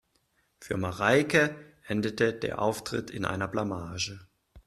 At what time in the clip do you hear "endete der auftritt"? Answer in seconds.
1.85-3.11